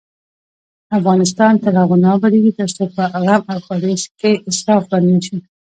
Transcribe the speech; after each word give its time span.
افغانستان 0.97 1.53
تر 1.63 1.73
هغو 1.81 1.95
نه 2.03 2.09
ابادیږي، 2.17 2.51
ترڅو 2.59 2.83
په 2.95 3.03
غم 3.23 3.41
او 3.51 3.57
ښادۍ 3.65 3.93
کې 4.19 4.31
اسراف 4.49 4.83
بند 4.91 5.07
نشي. 5.17 5.37